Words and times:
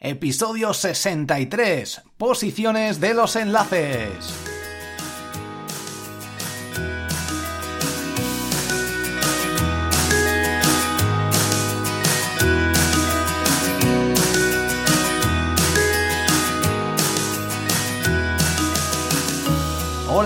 Episodio 0.00 0.74
63. 0.74 2.02
Posiciones 2.16 3.00
de 3.00 3.14
los 3.14 3.34
enlaces. 3.34 4.57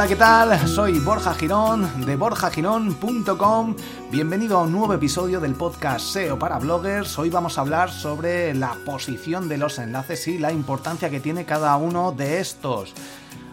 Hola, 0.02 0.08
¿qué 0.08 0.16
tal? 0.16 0.68
Soy 0.68 0.98
Borja 0.98 1.32
Girón 1.32 2.04
de 2.04 2.16
borjagirón.com. 2.16 3.76
Bienvenido 4.10 4.58
a 4.58 4.62
un 4.62 4.72
nuevo 4.72 4.94
episodio 4.94 5.38
del 5.38 5.54
podcast 5.54 6.04
SEO 6.06 6.40
para 6.40 6.58
bloggers. 6.58 7.16
Hoy 7.20 7.30
vamos 7.30 7.56
a 7.56 7.60
hablar 7.60 7.88
sobre 7.92 8.52
la 8.52 8.74
posición 8.84 9.48
de 9.48 9.58
los 9.58 9.78
enlaces 9.78 10.26
y 10.26 10.38
la 10.38 10.50
importancia 10.50 11.08
que 11.08 11.20
tiene 11.20 11.44
cada 11.44 11.76
uno 11.76 12.10
de 12.10 12.40
estos. 12.40 12.92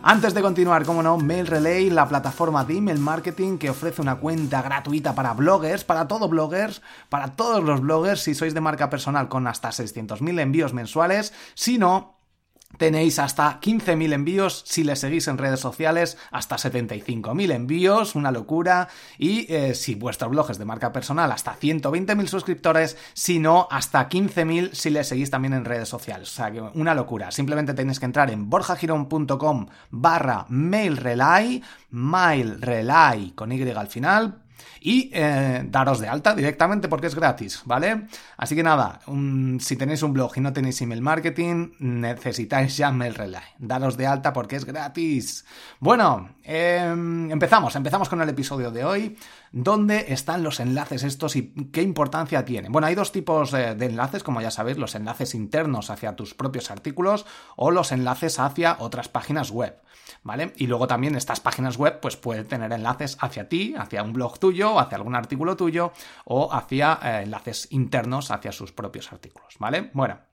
Antes 0.01 0.33
de 0.33 0.41
continuar, 0.41 0.85
como 0.85 1.03
no, 1.03 1.17
MailRelay, 1.17 1.91
la 1.91 2.07
plataforma 2.07 2.65
de 2.65 2.77
email 2.77 2.97
marketing 2.97 3.59
que 3.59 3.69
ofrece 3.69 4.01
una 4.01 4.15
cuenta 4.15 4.63
gratuita 4.63 5.13
para 5.13 5.35
bloggers, 5.35 5.83
para 5.83 6.07
todos 6.07 6.31
bloggers, 6.31 6.81
para 7.09 7.35
todos 7.35 7.63
los 7.63 7.79
bloggers, 7.79 8.23
si 8.23 8.33
sois 8.33 8.55
de 8.55 8.61
marca 8.61 8.89
personal 8.89 9.29
con 9.29 9.45
hasta 9.45 9.69
600.000 9.69 10.39
envíos 10.39 10.73
mensuales. 10.73 11.31
Si 11.53 11.77
no, 11.77 12.18
Tenéis 12.79 13.19
hasta 13.19 13.59
15.000 13.59 14.13
envíos 14.13 14.63
si 14.65 14.85
le 14.85 14.95
seguís 14.95 15.27
en 15.27 15.37
redes 15.37 15.59
sociales, 15.59 16.17
hasta 16.31 16.55
75.000 16.55 17.51
envíos, 17.51 18.15
una 18.15 18.31
locura. 18.31 18.87
Y 19.17 19.53
eh, 19.53 19.75
si 19.75 19.95
vuestro 19.95 20.29
blog 20.29 20.49
es 20.49 20.57
de 20.57 20.63
marca 20.63 20.93
personal, 20.93 21.29
hasta 21.33 21.59
120.000 21.59 22.27
suscriptores, 22.27 22.95
si 23.13 23.39
no, 23.39 23.67
hasta 23.69 24.07
15.000 24.07 24.71
si 24.71 24.91
le 24.91 25.03
seguís 25.03 25.29
también 25.29 25.55
en 25.55 25.65
redes 25.65 25.89
sociales. 25.89 26.29
O 26.31 26.35
sea 26.35 26.51
que 26.51 26.61
una 26.61 26.95
locura. 26.95 27.31
Simplemente 27.31 27.73
tenéis 27.73 27.99
que 27.99 28.05
entrar 28.05 28.31
en 28.31 28.49
borjagiron.com 28.49 29.67
barra 29.91 30.45
mailrelay, 30.47 31.61
mailrelay 31.89 33.31
con 33.31 33.51
Y 33.51 33.61
al 33.69 33.87
final, 33.87 34.41
y 34.81 35.09
eh, 35.13 35.63
daros 35.65 35.99
de 35.99 36.07
alta 36.07 36.35
directamente 36.35 36.87
porque 36.87 37.07
es 37.07 37.15
gratis, 37.15 37.61
¿vale? 37.65 38.07
Así 38.37 38.55
que 38.55 38.63
nada, 38.63 38.99
si 39.59 39.75
tenéis 39.75 40.03
un 40.03 40.13
blog 40.13 40.31
y 40.37 40.41
no 40.41 40.53
tenéis 40.53 40.81
email 40.81 41.01
marketing, 41.01 41.71
necesitáis 41.79 42.77
ya 42.77 42.91
MailRelay. 42.91 43.43
Daros 43.57 43.97
de 43.97 44.07
alta 44.07 44.33
porque 44.33 44.55
es 44.55 44.65
gratis. 44.65 45.45
Bueno, 45.79 46.29
em, 46.43 47.31
empezamos, 47.31 47.75
empezamos 47.75 48.09
con 48.09 48.21
el 48.21 48.29
episodio 48.29 48.71
de 48.71 48.85
hoy. 48.85 49.17
¿Dónde 49.51 50.13
están 50.13 50.43
los 50.43 50.59
enlaces 50.59 51.03
estos 51.03 51.35
y 51.35 51.53
qué 51.71 51.81
importancia 51.81 52.45
tienen? 52.45 52.71
Bueno, 52.71 52.87
hay 52.87 52.95
dos 52.95 53.11
tipos 53.11 53.53
eh, 53.53 53.75
de 53.75 53.85
enlaces, 53.87 54.23
como 54.23 54.41
ya 54.41 54.51
sabéis, 54.51 54.77
los 54.77 54.95
enlaces 54.95 55.33
internos 55.33 55.89
hacia 55.89 56.15
tus 56.15 56.35
propios 56.35 56.69
artículos 56.69 57.25
o 57.55 57.71
los 57.71 57.91
enlaces 57.91 58.39
hacia 58.39 58.77
otras 58.79 59.09
páginas 59.09 59.51
web, 59.51 59.81
¿vale? 60.23 60.53
Y 60.57 60.67
luego 60.67 60.87
también 60.87 61.15
estas 61.15 61.39
páginas 61.39 61.77
web 61.77 61.99
pues 61.99 62.15
pueden 62.15 62.47
tener 62.47 62.71
enlaces 62.71 63.17
hacia 63.21 63.49
ti, 63.49 63.73
hacia 63.77 64.03
un 64.03 64.13
blog 64.13 64.39
tuyo, 64.39 64.79
hacia 64.79 64.97
algún 64.97 65.15
artículo 65.15 65.57
tuyo 65.57 65.93
o 66.25 66.53
hacia 66.53 66.99
eh, 67.03 67.23
enlaces 67.23 67.67
internos 67.71 68.31
hacia 68.31 68.51
sus 68.51 68.71
propios 68.71 69.11
artículos, 69.11 69.55
¿vale? 69.59 69.89
Bueno, 69.93 70.28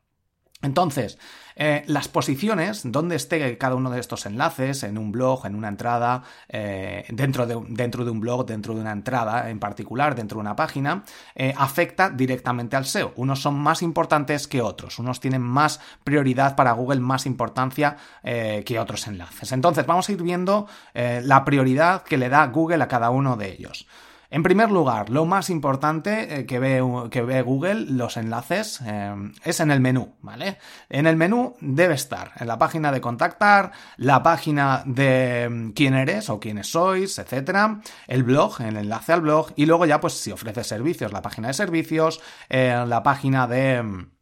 entonces, 0.63 1.19
eh, 1.55 1.85
las 1.87 2.09
posiciones, 2.09 2.81
donde 2.85 3.15
esté 3.17 3.59
cada 3.59 3.75
uno 3.75 3.91
de 3.91 4.01
estos 4.01 4.25
enlaces, 4.25 4.83
en 4.85 4.97
un 4.97 5.13
blog, 5.13 5.45
en 5.45 5.55
una 5.55 5.69
entrada, 5.69 6.23
eh, 6.49 7.05
dentro, 7.11 7.47
de, 7.47 7.63
dentro, 7.69 8.07
de, 8.07 8.11
un 8.11 8.21
blog, 8.21 8.47
dentro 8.47 8.75
de 8.75 8.81
una 8.81 8.93
entrada 8.93 9.51
en 9.51 9.59
particular, 9.59 10.15
dentro 10.15 10.37
de 10.37 10.41
una 10.41 10.57
página, 10.57 11.05
eh, 11.35 11.53
afecta 11.57 12.09
directamente 12.09 12.75
al 12.75 12.87
SEO. 12.87 13.13
Unos 13.17 13.43
son 13.43 13.55
más 13.59 13.83
importantes 13.83 14.49
que 14.49 14.63
otros, 14.63 14.99
unos 14.99 15.21
tienen 15.21 15.43
más 15.43 15.79
prioridad 16.03 16.57
para 16.57 16.73
Google, 16.73 17.01
más 17.01 17.27
importancia 17.27 17.97
que 18.23 18.79
otros 18.79 19.07
enlaces. 19.07 19.53
Entonces, 19.53 19.87
vamos 19.87 20.09
a 20.09 20.13
ir 20.13 20.23
viendo 20.23 20.67
la 20.95 21.45
prioridad 21.45 22.03
que 22.03 22.17
le 22.17 22.29
da 22.29 22.47
Google 22.47 22.83
a 22.83 22.89
cada 22.89 23.11
uno 23.11 23.37
de 23.37 23.53
ellos. 23.53 23.87
En 24.31 24.43
primer 24.43 24.71
lugar, 24.71 25.11
lo 25.11 25.25
más 25.25 25.51
importante 25.51 26.41
eh, 26.41 26.47
que 26.47 26.59
ve, 26.59 26.83
que 27.11 27.23
ve 27.23 27.43
Google, 27.43 27.87
los 27.89 28.17
enlaces, 28.17 28.81
eh, 28.85 29.15
es 29.45 29.61
en 29.61 29.71
el 29.71 29.81
menú, 29.81 30.17
¿vale? 30.21 30.59
En 30.89 31.07
el 31.07 31.17
menú 31.17 31.57
debe 31.61 31.95
estar 31.95 32.33
en 32.37 32.47
la 32.49 32.59
página 32.59 32.91
de 32.91 33.01
contactar, 33.01 33.73
la 33.97 34.23
página 34.23 34.83
de 34.85 35.49
mm, 35.49 35.71
quién 35.71 35.95
eres 35.95 36.29
o 36.31 36.41
quiénes 36.41 36.71
sois, 36.71 37.19
etcétera, 37.19 37.81
el 38.07 38.25
blog, 38.25 38.61
el 38.61 38.77
enlace 38.77 39.13
al 39.13 39.21
blog, 39.21 39.53
y 39.57 39.67
luego 39.67 39.87
ya, 39.87 40.01
pues, 40.01 40.15
si 40.15 40.33
ofrece 40.33 40.65
servicios, 40.65 41.13
la 41.13 41.23
página 41.23 41.49
de 41.49 41.55
servicios, 41.55 42.21
eh, 42.49 42.85
la 42.87 43.03
página 43.03 43.47
de 43.47 43.83
mm, 43.83 44.16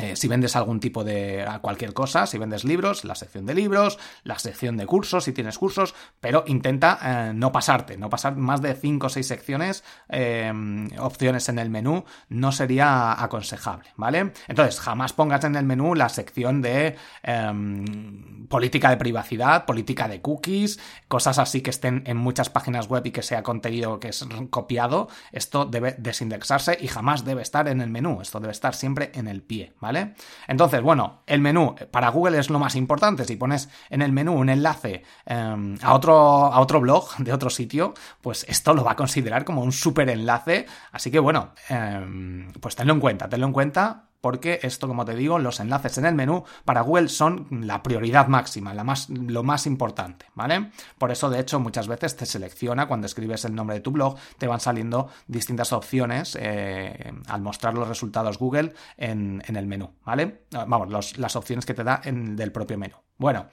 eh, 0.00 0.16
si 0.16 0.28
vendes 0.28 0.56
algún 0.56 0.80
tipo 0.80 1.04
de 1.04 1.46
cualquier 1.60 1.92
cosa, 1.92 2.26
si 2.26 2.38
vendes 2.38 2.64
libros, 2.64 3.04
la 3.04 3.14
sección 3.14 3.44
de 3.44 3.54
libros, 3.54 3.98
la 4.24 4.38
sección 4.38 4.76
de 4.76 4.86
cursos, 4.86 5.24
si 5.24 5.32
tienes 5.32 5.58
cursos, 5.58 5.94
pero 6.20 6.44
intenta 6.46 6.98
eh, 7.02 7.32
no 7.34 7.52
pasarte, 7.52 7.98
no 7.98 8.08
pasar 8.08 8.36
más 8.36 8.62
de 8.62 8.74
5 8.74 9.06
o 9.06 9.10
6 9.10 9.26
secciones, 9.26 9.84
eh, 10.08 10.50
opciones 10.98 11.48
en 11.48 11.58
el 11.58 11.68
menú, 11.68 12.04
no 12.28 12.50
sería 12.50 13.22
aconsejable, 13.22 13.90
¿vale? 13.96 14.32
Entonces, 14.48 14.80
jamás 14.80 15.12
pongas 15.12 15.44
en 15.44 15.56
el 15.56 15.64
menú 15.64 15.94
la 15.94 16.08
sección 16.08 16.62
de 16.62 16.96
em, 17.22 18.46
política 18.48 18.90
de 18.90 18.96
privacidad, 18.96 19.66
política 19.66 20.08
de 20.08 20.22
cookies, 20.22 20.80
cosas 21.08 21.38
así 21.38 21.60
que 21.60 21.70
estén 21.70 22.04
en 22.06 22.16
muchas 22.16 22.48
páginas 22.48 22.88
web 22.88 23.04
y 23.06 23.10
que 23.10 23.22
sea 23.22 23.42
contenido 23.42 24.00
que 24.00 24.08
es 24.08 24.26
copiado, 24.50 25.08
esto 25.32 25.66
debe 25.66 25.94
desindexarse 25.98 26.78
y 26.80 26.88
jamás 26.88 27.24
debe 27.24 27.42
estar 27.42 27.68
en 27.68 27.80
el 27.80 27.90
menú, 27.90 28.20
esto 28.22 28.40
debe 28.40 28.52
estar 28.52 28.74
siempre 28.74 29.10
en 29.14 29.28
el 29.28 29.42
pie, 29.42 29.72
¿vale? 29.80 29.89
¿Vale? 29.90 30.14
Entonces, 30.46 30.80
bueno, 30.82 31.22
el 31.26 31.40
menú 31.40 31.74
para 31.90 32.10
Google 32.10 32.38
es 32.38 32.48
lo 32.48 32.60
más 32.60 32.76
importante. 32.76 33.24
Si 33.24 33.34
pones 33.34 33.68
en 33.88 34.02
el 34.02 34.12
menú 34.12 34.34
un 34.34 34.48
enlace 34.48 35.02
em, 35.26 35.76
a, 35.82 35.94
otro, 35.94 36.14
a 36.16 36.60
otro 36.60 36.80
blog 36.80 37.08
de 37.18 37.32
otro 37.32 37.50
sitio, 37.50 37.92
pues 38.20 38.46
esto 38.48 38.72
lo 38.72 38.84
va 38.84 38.92
a 38.92 38.96
considerar 38.96 39.44
como 39.44 39.62
un 39.62 39.72
super 39.72 40.08
enlace. 40.08 40.66
Así 40.92 41.10
que, 41.10 41.18
bueno, 41.18 41.54
em, 41.68 42.52
pues 42.60 42.76
tenlo 42.76 42.92
en 42.92 43.00
cuenta, 43.00 43.28
tenlo 43.28 43.46
en 43.46 43.52
cuenta 43.52 44.09
porque 44.20 44.60
esto, 44.62 44.86
como 44.88 45.04
te 45.04 45.14
digo, 45.14 45.38
los 45.38 45.60
enlaces 45.60 45.98
en 45.98 46.06
el 46.06 46.14
menú 46.14 46.44
para 46.64 46.82
Google 46.82 47.08
son 47.08 47.46
la 47.50 47.82
prioridad 47.82 48.28
máxima, 48.28 48.74
la 48.74 48.84
más, 48.84 49.08
lo 49.08 49.42
más 49.42 49.66
importante, 49.66 50.26
¿vale? 50.34 50.70
Por 50.98 51.10
eso, 51.10 51.30
de 51.30 51.40
hecho, 51.40 51.60
muchas 51.60 51.88
veces 51.88 52.16
te 52.16 52.26
selecciona 52.26 52.86
cuando 52.86 53.06
escribes 53.06 53.44
el 53.44 53.54
nombre 53.54 53.76
de 53.76 53.80
tu 53.80 53.90
blog, 53.90 54.16
te 54.38 54.46
van 54.46 54.60
saliendo 54.60 55.08
distintas 55.26 55.72
opciones 55.72 56.36
eh, 56.40 57.12
al 57.28 57.40
mostrar 57.40 57.74
los 57.74 57.88
resultados 57.88 58.38
Google 58.38 58.74
en, 58.96 59.42
el 59.46 59.66
menú, 59.66 59.90
¿vale? 60.04 60.44
Vamos, 60.50 61.18
las 61.18 61.36
opciones 61.36 61.66
que 61.66 61.74
te 61.74 61.84
da 61.84 62.00
en, 62.04 62.36
del 62.36 62.52
propio 62.52 62.78
menú. 62.78 62.96
Bueno, 63.18 63.48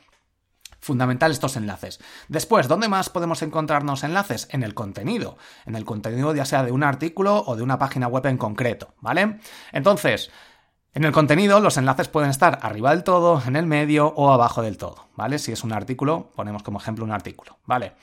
Fundamental 0.79 1.31
estos 1.31 1.57
enlaces. 1.57 1.99
Después, 2.28 2.67
¿dónde 2.67 2.88
más 2.88 3.09
podemos 3.09 3.41
encontrarnos 3.41 4.03
enlaces? 4.03 4.47
En 4.51 4.63
el 4.63 4.73
contenido. 4.73 5.38
En 5.66 5.75
el 5.75 5.85
contenido 5.85 6.34
ya 6.35 6.45
sea 6.45 6.63
de 6.63 6.72
un 6.72 6.84
artículo 6.84 7.44
o 7.45 7.55
de 7.55 7.63
una 7.63 7.79
página 7.79 8.07
web 8.07 8.25
en 8.28 8.38
concreto, 8.38 8.94
¿vale? 9.01 9.39
Entonces, 9.72 10.31
en 10.97 11.03
el 11.03 11.12
contenido, 11.12 11.59
los 11.59 11.78
enlaces 11.78 12.08
pueden 12.08 12.31
estar 12.31 12.58
arriba 12.63 12.90
del 12.90 13.03
todo, 13.03 13.40
en 13.46 13.56
el 13.56 13.68
medio 13.68 14.08
o 14.08 14.31
abajo 14.31 14.63
del 14.63 14.78
todo, 14.78 15.06
¿vale? 15.16 15.38
Si 15.38 15.52
es 15.52 15.63
un 15.63 15.72
artículo, 15.72 16.31
ponemos 16.35 16.63
como 16.63 16.80
ejemplo 16.80 17.06
un 17.06 17.12
artículo, 17.12 17.59
¿vale? 17.68 17.94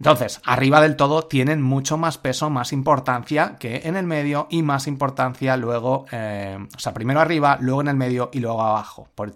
Entonces, 0.00 0.40
arriba 0.46 0.80
del 0.80 0.96
todo 0.96 1.24
tienen 1.24 1.60
mucho 1.60 1.98
más 1.98 2.16
peso, 2.16 2.48
más 2.48 2.72
importancia 2.72 3.56
que 3.58 3.82
en 3.84 3.96
el 3.96 4.06
medio 4.06 4.46
y 4.48 4.62
más 4.62 4.86
importancia 4.86 5.58
luego, 5.58 6.06
eh, 6.10 6.56
o 6.74 6.78
sea, 6.78 6.94
primero 6.94 7.20
arriba, 7.20 7.58
luego 7.60 7.82
en 7.82 7.88
el 7.88 7.96
medio 7.96 8.30
y 8.32 8.40
luego 8.40 8.62
abajo, 8.62 9.08
por, 9.14 9.34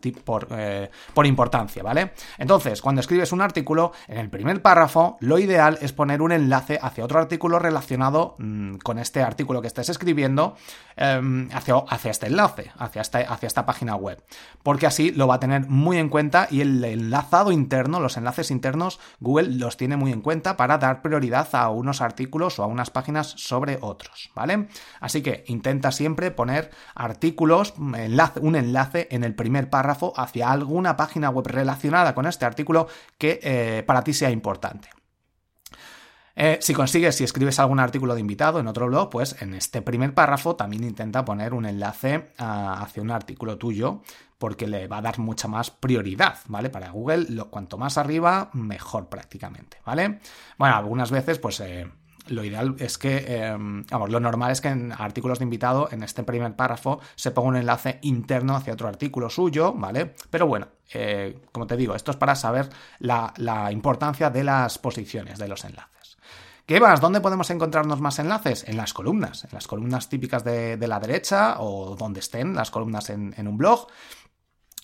eh, 0.53 0.91
por 1.13 1.27
importancia, 1.27 1.83
¿vale? 1.83 2.13
Entonces, 2.39 2.81
cuando 2.81 3.03
escribes 3.03 3.31
un 3.33 3.43
artículo, 3.43 3.93
en 4.09 4.17
el 4.17 4.31
primer 4.31 4.63
párrafo, 4.63 5.19
lo 5.21 5.39
ideal 5.39 5.77
es 5.83 5.93
poner 5.93 6.23
un 6.23 6.33
enlace 6.33 6.79
hacia 6.81 7.05
otro 7.05 7.19
artículo 7.19 7.59
relacionado 7.59 8.35
mm, 8.39 8.77
con 8.77 8.99
este 8.99 9.23
artículo 9.23 9.61
que 9.61 9.67
estés 9.67 9.91
escribiendo, 9.91 10.57
em, 10.97 11.51
hacia, 11.53 11.85
este 12.11 12.29
enlace, 12.29 12.73
hacia 12.79 13.03
esta, 13.03 13.19
hacia 13.19 13.49
esta 13.49 13.67
página 13.67 13.97
web, 13.97 14.23
porque 14.63 14.87
así 14.87 15.10
lo 15.10 15.27
va 15.27 15.34
a 15.34 15.41
tener 15.41 15.69
muy 15.69 15.99
en 15.99 16.09
cuenta 16.09 16.49
y 16.51 16.63
el 16.63 16.83
enlazado 16.83 17.53
interno, 17.53 18.01
los 18.01 18.17
enlaces 18.17 18.51
internos, 18.51 18.99
Google 19.21 19.59
los 19.59 19.77
tiene 19.77 19.99
muy 19.99 20.10
en 20.10 20.22
cuenta 20.22 20.53
para 20.56 20.78
dar 20.78 21.03
prioridad 21.03 21.48
a 21.53 21.68
unos 21.71 22.01
artículos 22.01 22.59
o 22.59 22.62
a 22.62 22.66
unas 22.66 22.91
páginas 22.91 23.34
sobre 23.36 23.78
otros, 23.80 24.30
¿vale? 24.34 24.68
Así 25.01 25.22
que 25.22 25.45
intenta 25.48 25.92
siempre 25.92 26.30
poner 26.30 26.71
artículos, 26.95 27.74
un 27.77 28.56
enlace 28.56 29.09
en 29.10 29.24
el 29.24 29.34
primer 29.34 29.71
párrafo 29.71 30.12
hacia 30.16 30.51
alguna 30.51 30.97
página 30.97 31.30
web 31.30 31.47
relacionada 31.47 32.15
con 32.15 32.27
este 32.27 32.45
artículo 32.45 32.89
que 33.18 33.41
eh, 33.42 33.83
para 33.86 34.03
ti 34.03 34.12
sea 34.12 34.30
importante. 34.30 34.89
Eh, 36.36 36.59
si 36.60 36.75
consigues, 36.75 37.15
si 37.15 37.25
escribes 37.25 37.59
algún 37.59 37.78
artículo 37.78 38.15
de 38.15 38.21
invitado 38.21 38.59
en 38.59 38.66
otro 38.66 38.86
blog, 38.86 39.10
pues 39.10 39.41
en 39.41 39.54
este 39.54 39.83
primer 39.83 40.15
párrafo 40.15 40.57
también 40.57 40.83
intenta 40.83 41.25
poner 41.25 41.54
un 41.54 41.65
enlace 41.65 42.33
ah, 42.39 42.81
hacia 42.83 43.03
un 43.03 43.13
artículo 43.13 43.57
tuyo 43.57 44.03
porque 44.39 44.66
le 44.66 44.89
va 44.89 44.98
a 44.98 45.03
dar 45.03 45.19
mucha 45.19 45.48
más 45.48 45.71
prioridad, 45.71 46.39
¿vale? 46.48 46.71
Para 46.71 46.91
Google, 46.91 47.27
lo, 47.31 47.51
cuanto 47.51 47.78
más 47.78 47.98
arriba, 47.98 48.51
mejor 48.53 49.09
prácticamente, 49.09 49.78
¿vale? 49.84 50.19
Bueno, 50.59 50.77
algunas 50.77 51.10
veces, 51.10 51.39
pues... 51.39 51.60
Eh, 51.60 51.89
lo 52.28 52.42
ideal 52.42 52.75
es 52.78 52.97
que, 52.97 53.36
em, 53.36 53.84
vamos, 53.91 54.10
lo 54.10 54.19
normal 54.19 54.51
es 54.51 54.60
que 54.60 54.69
en 54.69 54.92
artículos 54.92 55.39
de 55.39 55.45
invitado, 55.45 55.89
en 55.91 56.03
este 56.03 56.22
primer 56.22 56.57
párrafo, 56.57 57.01
se 57.16 57.31
ponga 57.33 57.48
un 57.48 57.57
enlace 57.57 57.98
interno 58.03 58.57
hacia 58.57 58.72
otro 58.72 58.89
artículo 58.89 59.28
suyo, 59.28 59.75
¿vale? 59.75 60.15
Pero 60.31 60.47
bueno, 60.47 60.69
eh, 60.92 61.39
como 61.53 61.66
te 61.66 61.77
digo, 61.77 61.95
esto 61.95 62.10
es 62.10 62.16
para 62.16 62.34
saber 62.34 62.71
la, 62.98 63.33
importancia 63.71 64.31
de 64.31 64.45
las 64.45 64.78
posiciones 64.78 65.39
de 65.39 65.48
los 65.48 65.65
enlaces. 65.65 65.94
¿Qué 66.66 66.81
más? 66.81 67.03
¿Dónde 67.03 67.21
podemos 67.21 67.51
encontrarnos 67.51 68.01
más 68.01 68.19
enlaces? 68.19 68.65
En 68.66 68.78
las 68.78 68.95
columnas, 68.95 69.45
en 69.45 69.51
las 69.53 69.66
columnas 69.66 70.09
típicas 70.09 70.45
de, 70.45 70.78
la 70.78 70.99
derecha 70.99 71.61
o 71.61 71.95
donde 71.95 72.21
estén 72.21 72.55
las 72.55 72.71
columnas 72.71 73.11
en, 73.11 73.34
un 73.47 73.59
blog. 73.59 73.87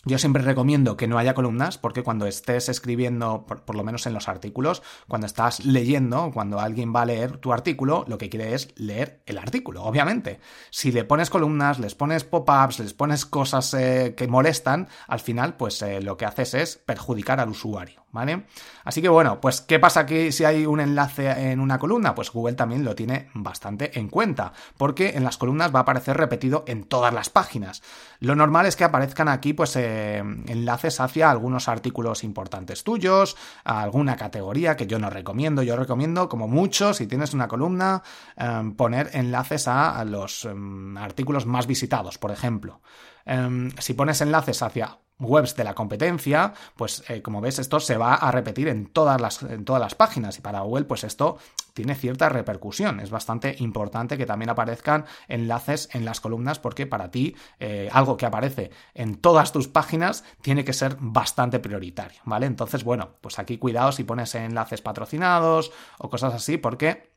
Yo 0.04 0.18
siempre 0.18 0.42
recomiendo 0.42 0.98
que 0.98 1.08
no 1.08 1.16
haya 1.16 1.32
columnas 1.32 1.78
porque 1.78 2.02
cuando 2.02 2.26
estés 2.26 2.68
escribiendo, 2.68 3.46
por, 3.46 3.74
lo 3.74 3.82
menos 3.82 4.06
en 4.06 4.12
los 4.12 4.28
artículos, 4.28 4.82
cuando 5.08 5.26
estás 5.26 5.64
leyendo, 5.64 6.30
cuando 6.34 6.60
alguien 6.60 6.94
va 6.94 7.00
a 7.00 7.06
leer 7.06 7.38
tu 7.38 7.50
artículo, 7.50 8.04
lo 8.06 8.18
que 8.18 8.28
quiere 8.28 8.52
es 8.52 8.68
leer 8.76 9.22
el 9.24 9.38
artículo, 9.38 9.82
obviamente. 9.82 10.38
Si 10.68 10.92
le 10.92 11.04
pones 11.04 11.30
columnas, 11.30 11.78
les 11.78 11.94
pones 11.94 12.24
pop-ups, 12.24 12.78
les 12.80 12.92
pones 12.92 13.24
cosas 13.24 13.72
eh, 13.72 14.14
que 14.14 14.28
molestan, 14.28 14.88
al 15.08 15.20
final, 15.20 15.56
pues 15.56 15.80
eh, 15.80 16.02
lo 16.02 16.18
que 16.18 16.26
haces 16.26 16.52
es 16.52 16.76
perjudicar 16.76 17.40
al 17.40 17.48
usuario, 17.48 17.99
¿vale? 18.12 18.46
Así 18.84 19.00
que 19.02 19.08
bueno, 19.08 19.40
pues 19.40 19.60
¿qué 19.60 19.78
pasa 19.78 20.00
aquí 20.00 20.32
si 20.32 20.44
hay 20.44 20.66
un 20.66 20.80
enlace 20.80 21.50
en 21.50 21.60
una 21.60 21.78
columna? 21.78 22.14
Pues 22.14 22.30
Google 22.30 22.54
también 22.54 22.84
lo 22.84 22.94
tiene 22.94 23.30
bastante 23.34 23.98
en 23.98 24.08
cuenta, 24.08 24.52
porque 24.76 25.10
en 25.16 25.24
las 25.24 25.36
columnas 25.36 25.74
va 25.74 25.80
a 25.80 25.82
aparecer 25.82 26.16
repetido 26.16 26.64
en 26.66 26.84
todas 26.84 27.12
las 27.14 27.30
páginas. 27.30 27.82
Lo 28.18 28.34
normal 28.34 28.66
es 28.66 28.76
que 28.76 28.84
aparezcan 28.84 29.28
aquí, 29.28 29.52
pues... 29.52 29.76
Eh, 29.76 30.22
enlaces 30.46 31.00
hacia 31.00 31.30
algunos 31.30 31.68
artículos 31.68 32.24
importantes 32.24 32.84
tuyos, 32.84 33.36
a 33.64 33.82
alguna 33.82 34.16
categoría 34.16 34.76
que 34.76 34.86
yo 34.86 34.98
no 34.98 35.10
recomiendo. 35.10 35.62
Yo 35.62 35.76
recomiendo, 35.76 36.28
como 36.28 36.48
mucho, 36.48 36.94
si 36.94 37.06
tienes 37.06 37.34
una 37.34 37.48
columna, 37.48 38.02
em, 38.36 38.74
poner 38.74 39.10
enlaces 39.12 39.68
a, 39.68 40.04
los 40.04 40.44
em, 40.44 40.96
artículos 40.96 41.46
más 41.46 41.66
visitados, 41.66 42.18
por 42.18 42.30
ejemplo. 42.30 42.80
Em, 43.24 43.70
si 43.78 43.94
pones 43.94 44.20
enlaces 44.20 44.62
hacia 44.62 44.98
webs 45.20 45.54
de 45.54 45.64
la 45.64 45.74
competencia, 45.74 46.52
pues 46.76 47.04
eh, 47.08 47.22
como 47.22 47.40
ves 47.40 47.58
esto 47.58 47.78
se 47.78 47.96
va 47.96 48.14
a 48.14 48.30
repetir 48.32 48.68
en 48.68 48.86
todas, 48.86 49.20
las, 49.20 49.42
en 49.42 49.64
todas 49.64 49.80
las 49.80 49.94
páginas 49.94 50.38
y 50.38 50.40
para 50.40 50.60
Google 50.60 50.84
pues 50.84 51.04
esto 51.04 51.38
tiene 51.74 51.94
cierta 51.94 52.28
repercusión. 52.28 53.00
Es 53.00 53.10
bastante 53.10 53.56
importante 53.58 54.18
que 54.18 54.26
también 54.26 54.50
aparezcan 54.50 55.04
enlaces 55.28 55.88
en 55.92 56.04
las 56.04 56.20
columnas 56.20 56.58
porque 56.58 56.86
para 56.86 57.10
ti 57.10 57.36
eh, 57.58 57.88
algo 57.92 58.16
que 58.16 58.26
aparece 58.26 58.70
en 58.94 59.16
todas 59.16 59.52
tus 59.52 59.68
páginas 59.68 60.24
tiene 60.42 60.64
que 60.64 60.72
ser 60.72 60.96
bastante 60.98 61.58
prioritario, 61.58 62.20
¿vale? 62.24 62.46
Entonces, 62.46 62.84
bueno, 62.84 63.10
pues 63.20 63.38
aquí 63.38 63.58
cuidado 63.58 63.92
si 63.92 64.04
pones 64.04 64.34
enlaces 64.34 64.82
patrocinados 64.82 65.72
o 65.98 66.10
cosas 66.10 66.34
así 66.34 66.56
porque 66.56 67.09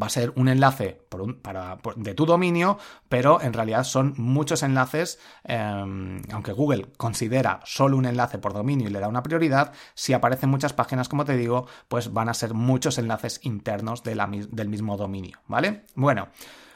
va 0.00 0.06
a 0.06 0.10
ser 0.10 0.32
un 0.36 0.48
enlace 0.48 1.00
para, 1.42 1.78
de 1.96 2.14
tu 2.14 2.26
dominio, 2.26 2.78
pero 3.08 3.40
en 3.40 3.52
realidad 3.52 3.84
son 3.84 4.14
muchos 4.16 4.62
enlaces, 4.62 5.18
em, 5.44 6.22
aunque 6.32 6.52
Google 6.52 6.92
considera 6.96 7.60
solo 7.64 7.96
un 7.96 8.06
enlace 8.06 8.38
por 8.38 8.52
dominio 8.52 8.88
y 8.88 8.92
le 8.92 9.00
da 9.00 9.08
una 9.08 9.22
prioridad, 9.22 9.72
si 9.94 10.12
aparecen 10.12 10.50
muchas 10.50 10.72
páginas, 10.72 11.08
como 11.08 11.24
te 11.24 11.36
digo, 11.36 11.66
pues 11.88 12.12
van 12.12 12.28
a 12.28 12.34
ser 12.34 12.54
muchos 12.54 12.98
enlaces 12.98 13.40
internos 13.42 14.02
del 14.02 14.68
mismo 14.68 14.96
dominio, 14.96 15.38
¿vale? 15.46 15.84
Bueno. 15.94 16.28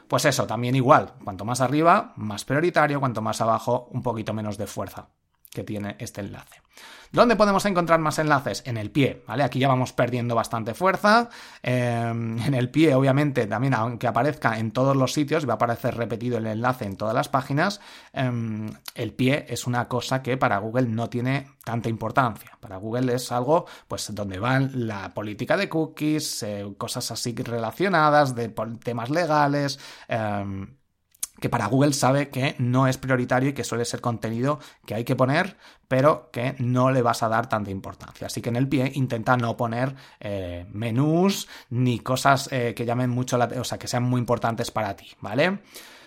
Pues 0.09 0.25
eso, 0.25 0.47
también 0.47 0.75
igual, 0.75 1.12
cuanto 1.23 1.44
más 1.44 1.61
arriba, 1.61 2.14
más 2.17 2.47
prioritario, 2.47 2.99
cuanto 2.99 3.21
más 3.21 3.43
abajo, 3.43 3.88
un 3.93 4.03
poquito 4.03 4.32
menos 4.32 4.56
de 4.56 4.67
fuerza 4.67 5.11
que 5.53 5.65
tiene 5.65 5.97
este 5.99 6.21
enlace. 6.21 6.61
¿Dónde 7.11 7.37
podemos 7.37 7.65
encontrar 7.65 8.00
más 8.00 8.19
enlaces? 8.19 8.62
En 8.67 8.77
el 8.77 8.91
pie, 8.91 9.23
¿vale? 9.27 9.43
Aquí 9.43 9.59
ya 9.59 9.69
vamos 9.69 9.95
perdiendo 9.95 10.35
bastante 10.35 10.75
fuerza. 10.75 11.31
Em, 11.62 12.39
en 12.43 12.55
el 12.55 12.71
pie, 12.71 12.95
obviamente, 12.95 13.47
también 13.47 13.75
aunque 13.75 14.06
aparezca 14.06 14.59
en 14.59 14.73
todos 14.73 14.95
los 14.95 15.12
sitios, 15.15 15.49
va 15.49 15.55
a 15.55 15.56
aparecer 15.56 15.97
repetido 15.97 16.37
el 16.39 16.47
enlace 16.47 16.85
en 16.85 16.97
todas 16.97 17.15
las 17.15 17.29
páginas, 17.29 17.81
em, 18.12 18.71
el 18.95 19.12
pie 19.15 19.47
es 19.49 19.67
una 19.67 19.89
cosa 19.89 20.23
que 20.23 20.37
para 20.37 20.59
Google 20.59 20.89
no 20.89 21.09
tiene 21.09 21.50
tanta 21.65 21.89
importancia. 21.89 22.59
Para 22.61 22.77
Google 22.77 23.15
es 23.15 23.33
algo, 23.33 23.67
pues, 23.89 24.15
donde 24.15 24.39
van 24.39 24.87
la 24.87 25.15
política 25.15 25.56
de 25.56 25.69
cookies, 25.69 26.43
eh, 26.43 26.67
cosas 26.77 27.11
así 27.11 27.35
relacionadas, 27.35 28.35
de 28.35 28.50
temas 28.83 29.11
legales, 29.11 29.79
em, 30.09 30.79
que 31.40 31.49
para 31.49 31.67
Google 31.67 31.93
sabe 31.93 32.29
que 32.31 32.55
no 32.58 32.87
es 32.87 32.99
prioritario 32.99 33.50
y 33.50 33.52
que 33.52 33.64
suele 33.64 33.85
ser 33.85 34.00
contenido 34.00 34.58
que 34.85 34.94
hay 34.94 35.05
que 35.05 35.17
poner, 35.17 35.56
pero 35.87 36.31
que 36.31 36.55
no 36.58 36.90
le 36.90 37.02
vas 37.02 37.23
a 37.23 37.29
dar 37.29 37.49
tanta 37.49 37.70
importancia. 37.70 38.26
Así 38.26 38.43
que 38.43 38.49
en 38.50 38.56
el 38.56 38.69
pie 38.69 38.93
intenta 38.94 39.37
no 39.37 39.56
poner 39.56 39.94
eh, 40.20 40.67
menús 40.70 41.49
ni 41.70 42.00
cosas 42.00 42.49
eh, 42.52 42.75
que 42.75 42.85
llamen 42.85 43.11
mucho 43.11 43.38
la 43.38 43.46
o 43.46 43.64
sea, 43.64 43.79
que 43.79 43.88
sean 43.88 44.02
muy 44.02 44.19
importantes 44.20 44.70
para 44.70 44.94
ti, 44.96 45.06
¿vale? 45.20 45.61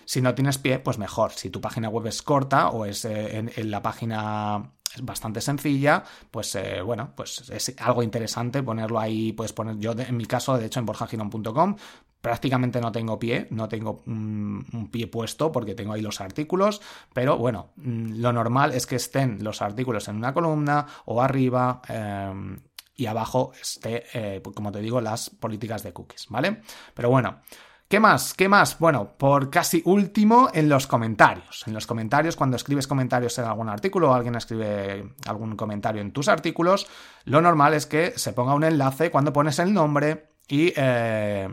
Si 0.05 0.21
no 0.21 0.35
tienes 0.35 0.57
pie, 0.57 0.79
pues 0.79 0.97
mejor. 0.97 1.31
Si 1.31 1.49
tu 1.49 1.61
página 1.61 1.87
web 1.87 2.07
es 2.07 2.21
corta 2.21 2.69
o 2.69 2.85
es 2.85 3.05
eh, 3.05 3.37
en, 3.55 3.71
la 3.71 3.81
página 3.81 4.71
es 4.93 5.05
bastante 5.05 5.39
sencilla, 5.39 6.03
pues 6.29 6.57
bueno, 6.83 7.13
pues 7.15 7.49
es 7.49 7.73
algo 7.79 8.03
interesante 8.03 8.61
ponerlo 8.61 8.99
ahí, 8.99 9.31
puedes 9.31 9.53
poner 9.53 9.77
yo 9.77 9.93
en 9.93 10.17
mi 10.17 10.25
caso, 10.25 10.57
de 10.57 10.65
hecho 10.65 10.81
en 10.81 10.85
borjaginon.com 10.85 11.77
prácticamente 12.21 12.79
no 12.79 12.91
tengo 12.91 13.19
pie, 13.19 13.47
no 13.49 13.67
tengo 13.67 14.03
un, 14.05 14.89
pie 14.91 15.07
puesto 15.07 15.51
porque 15.51 15.73
tengo 15.73 15.93
ahí 15.93 16.01
los 16.01 16.21
artículos, 16.21 16.81
pero 17.13 17.37
bueno, 17.37 17.71
mm, 17.77 18.19
lo 18.21 18.31
normal 18.31 18.73
es 18.73 18.85
que 18.85 18.95
estén 18.95 19.43
los 19.43 19.61
artículos 19.61 20.07
en 20.07 20.17
una 20.17 20.33
columna 20.33 20.85
o 21.05 21.21
arriba. 21.21 21.81
Em, 21.87 22.59
y 22.95 23.07
abajo 23.07 23.51
esté, 23.59 24.03
eh, 24.13 24.41
como 24.41 24.71
te 24.71 24.79
digo, 24.79 25.01
las 25.01 25.29
políticas 25.31 25.81
de 25.81 25.91
cookies, 25.91 26.27
¿vale? 26.29 26.61
Pero 26.93 27.09
bueno, 27.09 27.41
¿Qué 27.91 27.99
más? 27.99 28.33
¿Qué 28.33 28.47
más? 28.47 28.79
Bueno, 28.79 29.17
por 29.17 29.49
casi 29.49 29.81
último, 29.83 30.47
en 30.53 30.69
los 30.69 30.87
comentarios. 30.87 31.65
En 31.67 31.73
los 31.73 31.85
comentarios, 31.85 32.37
cuando 32.37 32.55
escribes 32.55 32.87
comentarios 32.87 33.37
en 33.37 33.43
algún 33.43 33.67
artículo 33.67 34.09
o 34.09 34.13
alguien 34.13 34.35
escribe 34.35 35.13
algún 35.27 35.57
comentario 35.57 36.01
en 36.01 36.13
tus 36.13 36.29
artículos, 36.29 36.87
lo 37.25 37.41
normal 37.41 37.73
es 37.73 37.87
que 37.87 38.13
se 38.15 38.31
ponga 38.31 38.53
un 38.53 38.63
enlace 38.63 39.11
cuando 39.11 39.33
pones 39.33 39.59
el 39.59 39.73
nombre 39.73 40.29
y 40.47 40.71
eh, 40.73 41.49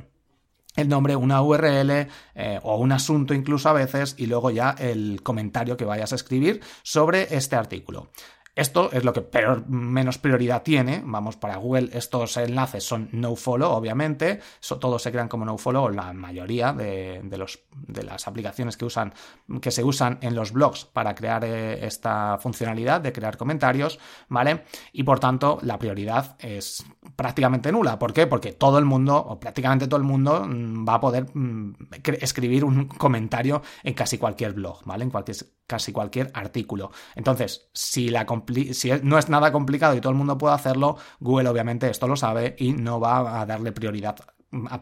el 0.79 0.89
nombre, 0.89 1.17
una 1.17 1.43
URL 1.43 1.91
eh, 2.35 2.61
o 2.63 2.77
un 2.77 2.93
asunto 2.93 3.35
incluso 3.35 3.69
a 3.69 3.73
veces 3.73 4.15
y 4.17 4.27
luego 4.27 4.51
ya 4.51 4.71
el 4.79 5.23
comentario 5.23 5.77
que 5.77 5.85
vayas 5.85 6.13
a 6.13 6.15
escribir 6.15 6.61
sobre 6.83 7.35
este 7.37 7.57
artículo. 7.57 8.11
Esto 8.59 8.91
es 8.91 9.05
lo 9.05 9.13
que 9.13 9.21
peor, 9.21 9.69
menos 9.69 10.19
prioridad 10.19 10.65
tiene. 10.65 11.01
Vamos, 11.05 11.37
para 11.37 11.59
Google 11.59 11.91
estos 11.93 12.37
enlaces 12.39 12.83
son 12.83 13.09
no 13.13 13.37
follow, 13.37 13.71
obviamente. 13.71 14.41
todos 14.81 15.01
se 15.01 15.13
crean 15.13 15.29
como 15.29 15.45
no 15.45 15.57
follow, 15.57 15.89
la 15.91 16.13
mayoría 16.13 16.73
de, 16.73 17.23
los, 17.39 17.61
de 17.87 18.03
las 18.03 18.27
aplicaciones 18.27 18.77
que, 18.77 18.85
usan, 18.85 19.15
que 19.61 19.71
se 19.71 19.85
usan 19.85 20.19
en 20.23 20.35
los 20.35 20.51
blogs 20.51 20.87
para 20.87 21.15
crear 21.15 21.45
eh, 21.45 21.87
esta 21.87 22.37
funcionalidad 22.39 23.01
de 23.01 23.13
crear 23.13 23.37
comentarios, 23.37 24.01
¿vale? 24.29 24.65
Y 24.93 25.05
por 25.05 25.21
tanto, 25.21 25.61
la 25.63 25.79
prioridad 25.79 26.37
es 26.41 26.85
prácticamente 27.15 27.71
nula. 27.71 27.97
¿Por 27.97 28.13
qué? 28.13 28.27
Porque 28.27 28.55
todo 28.55 28.79
el 28.79 28.85
mundo, 28.85 29.17
o 29.17 29.39
prácticamente 29.39 29.87
todo 29.87 29.99
el 29.99 30.05
mundo, 30.05 30.45
mm, 30.45 30.85
va 30.85 30.95
a 30.95 31.01
poder 31.01 31.27
mm, 31.33 31.75
escribir 32.21 32.65
un 32.65 32.89
comentario 32.99 33.63
en 33.85 33.95
casi 33.95 34.19
cualquier 34.19 34.53
blog, 34.53 34.85
¿vale? 34.85 35.05
En 35.05 35.11
cualquier, 35.11 35.37
casi 35.69 35.93
cualquier 35.93 36.33
artículo. 36.35 36.91
Entonces, 37.15 37.69
si 37.73 38.09
la 38.09 38.27
si 38.73 38.91
no 39.03 39.19
es 39.19 39.29
nada 39.29 39.53
complicado 39.53 39.95
y 39.95 40.01
todo 40.01 40.11
el 40.11 40.19
mundo 40.19 40.39
puede 40.39 40.55
hacerlo, 40.55 40.97
Google 41.21 41.49
obviamente 41.49 41.89
esto 41.91 42.07
lo 42.07 42.17
sabe 42.17 42.57
y 42.59 42.73
no 42.73 43.01
va 43.01 43.41
a 43.41 43.47
darle 43.47 43.73
prioridad 43.73 44.17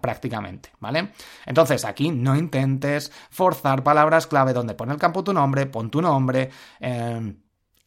prácticamente, 0.01 0.71
¿vale? 0.79 1.13
Entonces 1.45 1.85
aquí 1.85 2.11
no 2.11 2.37
intentes 2.37 3.13
forzar 3.31 3.83
palabras 3.83 4.27
clave 4.27 4.53
donde 4.53 4.75
pone 4.75 4.93
el 4.93 4.99
campo 4.99 5.25
tu 5.25 5.33
nombre, 5.33 5.67
pon 5.67 5.91
tu 5.91 6.01
nombre. 6.01 6.51
Em, 6.81 7.37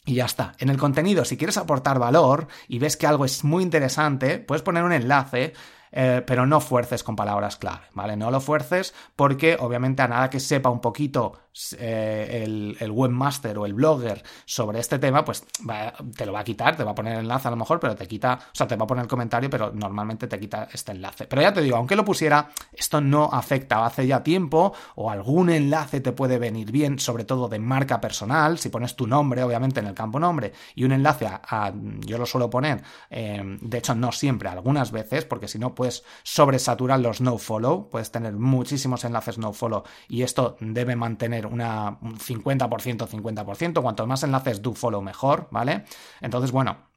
y 0.05 0.15
ya 0.15 0.25
está. 0.25 0.53
En 0.57 0.69
el 0.69 0.77
contenido, 0.77 1.23
si 1.23 1.37
quieres 1.37 1.57
aportar 1.57 1.99
valor 1.99 2.47
y 2.67 2.79
ves 2.79 2.97
que 2.97 3.07
algo 3.07 3.25
es 3.25 3.43
muy 3.43 3.63
interesante, 3.63 4.39
puedes 4.39 4.63
poner 4.63 4.83
un 4.83 4.91
enlace 4.91 5.53
eh, 5.91 6.23
pero 6.25 6.45
no 6.45 6.59
fuerces 6.61 7.03
con 7.03 7.15
palabras 7.15 7.57
clave, 7.57 7.85
¿vale? 7.93 8.15
No 8.15 8.29
lo 8.29 8.41
fuerces 8.41 8.93
porque 9.15 9.57
obviamente 9.59 10.01
a 10.01 10.07
nada 10.07 10.29
que 10.29 10.39
sepa 10.39 10.69
un 10.69 10.81
poquito 10.81 11.39
eh, 11.77 12.43
el, 12.79 12.91
webmaster 12.91 13.57
o 13.57 13.65
el 13.65 13.73
blogger 13.73 14.23
sobre 14.45 14.79
este 14.79 14.99
tema, 14.99 15.25
pues 15.25 15.43
te 16.15 16.25
lo 16.25 16.33
va 16.33 16.39
a 16.39 16.43
quitar, 16.43 16.75
te 16.75 16.83
va 16.83 16.91
a 16.91 16.95
poner 16.95 17.19
enlace 17.19 17.47
a 17.47 17.51
lo 17.51 17.57
mejor, 17.57 17.79
pero 17.79 17.95
te 17.95 18.07
quita, 18.07 18.39
o 18.41 18.55
sea, 18.55 18.67
te 18.67 18.75
va 18.75 18.85
a 18.85 18.87
poner 18.87 19.03
el 19.03 19.09
comentario, 19.09 19.49
pero 19.49 19.71
normalmente 19.73 20.27
te 20.27 20.39
quita 20.39 20.67
este 20.71 20.91
enlace. 20.91 21.25
Pero 21.27 21.41
ya 21.41 21.53
te 21.53 21.61
digo, 21.61 21.77
aunque 21.77 21.95
lo 21.95 22.05
pusiera, 22.05 22.49
esto 22.71 23.01
no 23.01 23.29
afecta 23.31 23.85
hace 23.85 24.07
ya 24.07 24.23
tiempo 24.23 24.73
o 24.95 25.09
algún 25.09 25.49
enlace 25.49 26.01
te 26.01 26.11
puede 26.11 26.39
venir 26.39 26.71
bien, 26.71 26.99
sobre 26.99 27.25
todo 27.25 27.47
de 27.47 27.59
marca 27.59 27.99
personal, 27.99 28.57
si 28.57 28.69
pones 28.69 28.95
tu 28.95 29.07
nombre, 29.07 29.43
obviamente, 29.43 29.79
en 29.79 29.87
el 29.87 29.93
campo 29.93 30.19
nombre 30.19 30.53
y 30.75 30.83
un 30.83 30.91
enlace 30.91 31.27
a, 31.27 31.73
yo 32.05 32.17
lo 32.17 32.25
suelo 32.25 32.49
poner, 32.49 32.81
eh, 33.09 33.41
de 33.61 33.77
hecho 33.77 33.95
no 33.95 34.11
siempre, 34.11 34.49
algunas 34.49 34.91
veces, 34.91 35.25
porque 35.25 35.47
si 35.47 35.59
no 35.59 35.75
puedes 35.75 36.03
sobresaturar 36.23 36.99
los 36.99 37.21
no-follow, 37.21 37.89
puedes 37.89 38.11
tener 38.11 38.33
muchísimos 38.33 39.03
enlaces 39.03 39.37
no-follow 39.37 39.83
y 40.07 40.23
esto 40.23 40.57
debe 40.59 40.95
mantener 40.95 41.48
una, 41.51 41.97
un 42.01 42.17
50%, 42.17 43.07
50%, 43.07 43.81
cuanto 43.81 44.07
más 44.07 44.23
enlaces 44.23 44.61
do-follow 44.61 45.01
mejor, 45.01 45.47
¿vale? 45.51 45.85
Entonces, 46.21 46.51
bueno, 46.51 46.89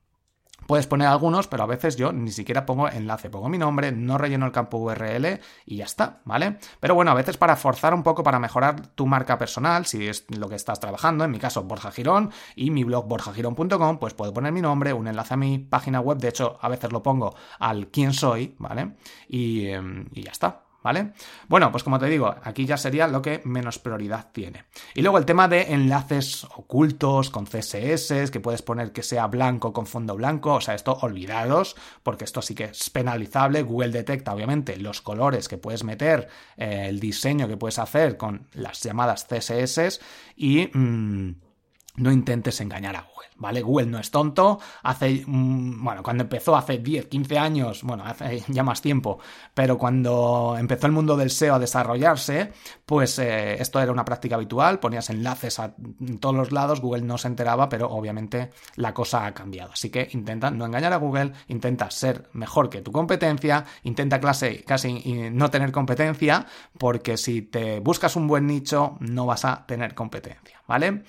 Puedes 0.66 0.86
poner 0.86 1.08
algunos, 1.08 1.48
pero 1.48 1.64
a 1.64 1.66
veces 1.66 1.96
yo 1.96 2.12
ni 2.12 2.30
siquiera 2.30 2.64
pongo 2.64 2.88
enlace, 2.88 3.30
pongo 3.30 3.48
mi 3.48 3.58
nombre, 3.58 3.92
no 3.92 4.16
relleno 4.16 4.46
el 4.46 4.52
campo 4.52 4.78
URL 4.78 5.40
y 5.66 5.76
ya 5.76 5.84
está, 5.84 6.20
¿vale? 6.24 6.58
Pero 6.78 6.94
bueno, 6.94 7.10
a 7.10 7.14
veces 7.14 7.36
para 7.36 7.56
forzar 7.56 7.94
un 7.94 8.02
poco, 8.02 8.22
para 8.22 8.38
mejorar 8.38 8.86
tu 8.94 9.06
marca 9.06 9.38
personal, 9.38 9.86
si 9.86 10.06
es 10.06 10.24
lo 10.28 10.48
que 10.48 10.54
estás 10.54 10.78
trabajando, 10.78 11.24
en 11.24 11.30
mi 11.30 11.38
caso 11.38 11.64
Borja 11.64 11.90
Girón 11.90 12.30
y 12.54 12.70
mi 12.70 12.84
blog 12.84 13.08
borjagirón.com, 13.08 13.98
pues 13.98 14.14
puedo 14.14 14.32
poner 14.32 14.52
mi 14.52 14.62
nombre, 14.62 14.92
un 14.92 15.08
enlace 15.08 15.34
a 15.34 15.36
mi 15.36 15.58
página 15.58 16.00
web, 16.00 16.18
de 16.18 16.28
hecho 16.28 16.58
a 16.60 16.68
veces 16.68 16.92
lo 16.92 17.02
pongo 17.02 17.34
al 17.58 17.88
quién 17.88 18.12
soy, 18.12 18.54
¿vale? 18.58 18.94
Y, 19.28 19.66
em, 19.66 20.06
y 20.12 20.22
ya 20.22 20.30
está, 20.30 20.62
¿vale? 20.82 21.12
Bueno, 21.48 21.70
pues 21.70 21.84
como 21.84 21.98
te 21.98 22.06
digo, 22.06 22.34
aquí 22.42 22.66
ya 22.66 22.76
sería 22.76 23.06
lo 23.08 23.22
que 23.22 23.40
menos 23.44 23.78
prioridad 23.78 24.28
tiene. 24.32 24.64
Y 24.94 25.02
luego 25.02 25.18
el 25.18 25.24
tema 25.24 25.48
de 25.48 25.72
enlaces 25.72 26.44
ocultos 26.56 27.30
con 27.30 27.46
CSS, 27.46 28.30
que 28.30 28.40
puedes 28.40 28.62
poner 28.62 28.92
que 28.92 29.02
sea 29.02 29.26
blanco 29.26 29.72
con 29.72 29.86
fondo 29.86 30.16
blanco, 30.16 30.54
o 30.54 30.60
sea, 30.60 30.74
esto 30.74 30.98
olvidados, 31.02 31.76
porque 32.02 32.24
esto 32.24 32.42
sí 32.42 32.54
que 32.54 32.64
es 32.64 32.90
penalizable. 32.90 33.62
Google 33.62 33.90
detecta, 33.90 34.34
obviamente, 34.34 34.76
los 34.76 35.00
colores 35.00 35.48
que 35.48 35.58
puedes 35.58 35.84
meter, 35.84 36.28
eh, 36.56 36.86
el 36.88 37.00
diseño 37.00 37.48
que 37.48 37.56
puedes 37.56 37.78
hacer 37.78 38.16
con 38.16 38.48
las 38.52 38.82
llamadas 38.82 39.26
CSS 39.26 40.00
y... 40.36 40.68
Mm, 40.76 41.51
no 41.96 42.10
intentes 42.10 42.60
engañar 42.60 42.96
a 42.96 43.02
Google, 43.02 43.28
¿vale? 43.36 43.60
Google 43.60 43.86
no 43.86 43.98
es 43.98 44.10
tonto, 44.10 44.58
hace, 44.82 45.24
mm, 45.26 45.84
bueno, 45.84 46.02
cuando 46.02 46.22
empezó 46.24 46.56
hace 46.56 46.78
10, 46.78 47.06
15 47.06 47.38
años, 47.38 47.82
bueno, 47.82 48.04
hace 48.04 48.42
ya 48.48 48.62
más 48.62 48.80
tiempo, 48.80 49.18
pero 49.52 49.76
cuando 49.76 50.56
empezó 50.58 50.86
el 50.86 50.92
mundo 50.92 51.16
del 51.16 51.30
SEO 51.30 51.56
a 51.56 51.58
desarrollarse, 51.58 52.52
pues 52.86 53.18
eh, 53.18 53.60
esto 53.60 53.80
era 53.80 53.92
una 53.92 54.04
práctica 54.04 54.36
habitual, 54.36 54.78
ponías 54.78 55.10
enlaces 55.10 55.58
a 55.58 55.74
todos 56.20 56.34
los 56.34 56.52
lados, 56.52 56.80
Google 56.80 57.02
no 57.02 57.18
se 57.18 57.28
enteraba, 57.28 57.68
pero 57.68 57.90
obviamente 57.90 58.50
la 58.76 58.94
cosa 58.94 59.26
ha 59.26 59.34
cambiado. 59.34 59.72
Así 59.72 59.90
que 59.90 60.08
intenta 60.12 60.50
no 60.50 60.64
engañar 60.64 60.92
a 60.92 60.96
Google, 60.96 61.32
intenta 61.48 61.90
ser 61.90 62.30
mejor 62.32 62.70
que 62.70 62.80
tu 62.80 62.92
competencia, 62.92 63.64
intenta 63.82 64.20
clase, 64.20 64.64
casi 64.64 65.30
no 65.30 65.50
tener 65.50 65.72
competencia, 65.72 66.46
porque 66.78 67.16
si 67.16 67.42
te 67.42 67.80
buscas 67.80 68.16
un 68.16 68.26
buen 68.26 68.46
nicho, 68.46 68.96
no 69.00 69.26
vas 69.26 69.44
a 69.44 69.66
tener 69.66 69.94
competencia, 69.94 70.61
¿vale? 70.72 71.02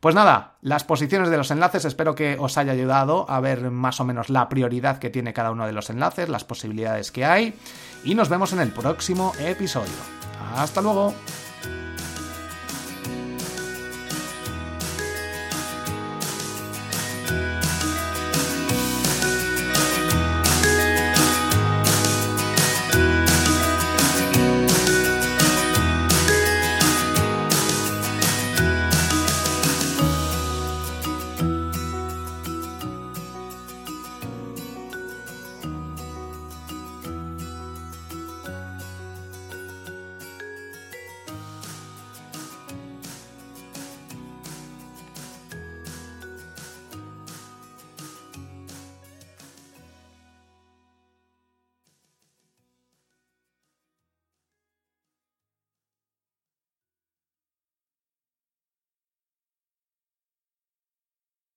Pues 0.00 0.14
nada, 0.14 0.54
las 0.62 0.82
posiciones 0.84 1.28
de 1.28 1.36
los 1.36 1.50
enlaces 1.50 1.84
espero 1.84 2.14
que 2.14 2.38
os 2.40 2.56
haya 2.56 2.72
ayudado 2.72 3.26
a 3.28 3.38
ver 3.40 3.70
más 3.70 4.00
o 4.00 4.04
menos 4.06 4.30
la 4.30 4.48
prioridad 4.48 4.98
que 4.98 5.10
tiene 5.10 5.34
cada 5.34 5.50
uno 5.50 5.66
de 5.66 5.72
los 5.72 5.90
enlaces, 5.90 6.30
las 6.30 6.44
posibilidades 6.44 7.12
que 7.12 7.26
hay 7.26 7.52
y 8.02 8.14
nos 8.14 8.30
vemos 8.30 8.54
en 8.54 8.60
el 8.60 8.70
próximo 8.70 9.34
episodio. 9.38 9.92
Hasta 10.56 10.80
luego. 10.80 11.12